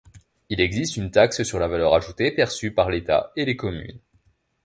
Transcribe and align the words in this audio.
Il 0.49 0.59
existe 0.61 0.97
une 0.97 1.11
Taxe 1.11 1.43
sur 1.43 1.59
la 1.59 1.67
valeur 1.67 1.93
ajoutée 1.93 2.31
perçue 2.31 2.71
par 2.71 2.89
l'État 2.89 3.31
et 3.35 3.45
les 3.45 3.55
communes. 3.55 3.99